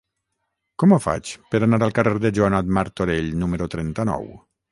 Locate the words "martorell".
2.79-3.31